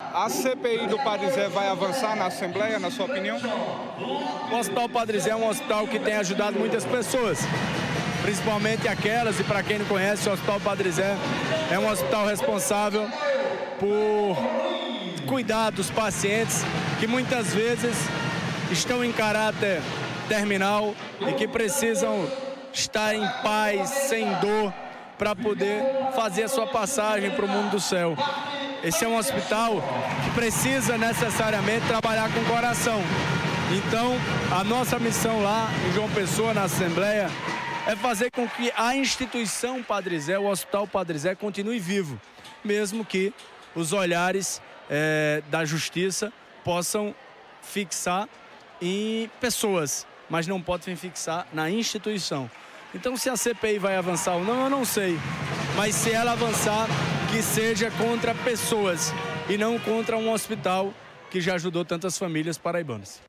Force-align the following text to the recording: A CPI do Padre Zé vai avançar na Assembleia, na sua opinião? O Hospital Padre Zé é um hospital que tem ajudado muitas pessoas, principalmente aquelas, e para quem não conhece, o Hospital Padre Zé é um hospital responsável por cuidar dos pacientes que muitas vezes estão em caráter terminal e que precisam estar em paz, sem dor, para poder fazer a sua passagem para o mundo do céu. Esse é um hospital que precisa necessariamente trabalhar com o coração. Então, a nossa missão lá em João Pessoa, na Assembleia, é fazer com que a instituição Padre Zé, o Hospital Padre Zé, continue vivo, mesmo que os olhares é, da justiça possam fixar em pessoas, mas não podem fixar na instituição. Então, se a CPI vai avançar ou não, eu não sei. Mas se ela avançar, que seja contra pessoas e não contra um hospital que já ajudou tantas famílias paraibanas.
A 0.00 0.28
CPI 0.28 0.88
do 0.88 0.98
Padre 0.98 1.30
Zé 1.30 1.48
vai 1.48 1.68
avançar 1.68 2.16
na 2.16 2.26
Assembleia, 2.26 2.80
na 2.80 2.90
sua 2.90 3.06
opinião? 3.06 3.38
O 4.50 4.56
Hospital 4.56 4.88
Padre 4.88 5.20
Zé 5.20 5.30
é 5.30 5.36
um 5.36 5.48
hospital 5.48 5.86
que 5.86 6.00
tem 6.00 6.14
ajudado 6.14 6.58
muitas 6.58 6.84
pessoas, 6.84 7.38
principalmente 8.20 8.88
aquelas, 8.88 9.38
e 9.38 9.44
para 9.44 9.62
quem 9.62 9.78
não 9.78 9.86
conhece, 9.86 10.28
o 10.28 10.32
Hospital 10.32 10.60
Padre 10.60 10.90
Zé 10.90 11.16
é 11.70 11.78
um 11.78 11.88
hospital 11.88 12.26
responsável 12.26 13.08
por 13.78 14.36
cuidar 15.28 15.70
dos 15.70 15.90
pacientes 15.90 16.64
que 16.98 17.06
muitas 17.06 17.54
vezes 17.54 17.96
estão 18.72 19.04
em 19.04 19.12
caráter 19.12 19.80
terminal 20.28 20.92
e 21.20 21.34
que 21.34 21.46
precisam 21.46 22.28
estar 22.72 23.14
em 23.14 23.28
paz, 23.44 23.90
sem 23.90 24.26
dor, 24.40 24.74
para 25.16 25.36
poder 25.36 25.84
fazer 26.16 26.42
a 26.42 26.48
sua 26.48 26.66
passagem 26.66 27.30
para 27.30 27.44
o 27.44 27.48
mundo 27.48 27.70
do 27.70 27.80
céu. 27.80 28.16
Esse 28.84 29.02
é 29.02 29.08
um 29.08 29.16
hospital 29.16 29.82
que 30.22 30.30
precisa 30.32 30.98
necessariamente 30.98 31.86
trabalhar 31.86 32.30
com 32.30 32.38
o 32.40 32.44
coração. 32.44 33.00
Então, 33.72 34.12
a 34.52 34.62
nossa 34.62 34.98
missão 34.98 35.42
lá 35.42 35.70
em 35.88 35.92
João 35.94 36.10
Pessoa, 36.10 36.52
na 36.52 36.64
Assembleia, 36.64 37.30
é 37.86 37.96
fazer 37.96 38.30
com 38.30 38.46
que 38.46 38.70
a 38.76 38.94
instituição 38.94 39.82
Padre 39.82 40.20
Zé, 40.20 40.38
o 40.38 40.50
Hospital 40.50 40.86
Padre 40.86 41.16
Zé, 41.16 41.34
continue 41.34 41.78
vivo, 41.78 42.20
mesmo 42.62 43.06
que 43.06 43.32
os 43.74 43.94
olhares 43.94 44.60
é, 44.90 45.42
da 45.48 45.64
justiça 45.64 46.30
possam 46.62 47.14
fixar 47.62 48.28
em 48.82 49.30
pessoas, 49.40 50.06
mas 50.28 50.46
não 50.46 50.60
podem 50.60 50.94
fixar 50.94 51.46
na 51.54 51.70
instituição. 51.70 52.50
Então, 52.94 53.16
se 53.16 53.30
a 53.30 53.36
CPI 53.36 53.78
vai 53.78 53.96
avançar 53.96 54.34
ou 54.34 54.44
não, 54.44 54.64
eu 54.64 54.70
não 54.70 54.84
sei. 54.84 55.18
Mas 55.74 55.94
se 55.94 56.12
ela 56.12 56.32
avançar, 56.32 56.86
que 57.34 57.42
seja 57.42 57.90
contra 57.90 58.32
pessoas 58.32 59.12
e 59.50 59.58
não 59.58 59.76
contra 59.76 60.16
um 60.16 60.30
hospital 60.30 60.94
que 61.32 61.40
já 61.40 61.56
ajudou 61.56 61.84
tantas 61.84 62.16
famílias 62.16 62.56
paraibanas. 62.56 63.20